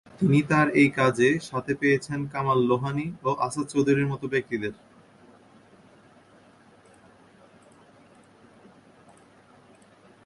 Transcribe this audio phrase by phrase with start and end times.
[0.19, 4.73] তিনি তার এই কাজে সাথে পেয়েছেন কামাল লোহানী ও আসাদ চৌধুরীর মত ব্যক্তিদের।